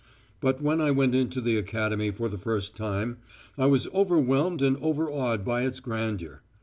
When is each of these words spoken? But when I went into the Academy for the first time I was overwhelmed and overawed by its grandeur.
But 0.39 0.63
when 0.63 0.81
I 0.81 0.89
went 0.89 1.13
into 1.13 1.41
the 1.41 1.57
Academy 1.59 2.09
for 2.09 2.27
the 2.27 2.39
first 2.39 2.75
time 2.75 3.17
I 3.55 3.67
was 3.67 3.85
overwhelmed 3.89 4.63
and 4.63 4.77
overawed 4.77 5.45
by 5.45 5.61
its 5.61 5.79
grandeur. 5.79 6.41